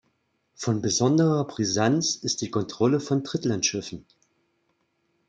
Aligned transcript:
Von 0.55 0.81
besonderer 0.81 1.45
Brisanz 1.45 2.15
ist 2.15 2.41
die 2.41 2.49
Kontrolle 2.49 2.99
von 2.99 3.21
Drittlandschiffen. 3.21 4.03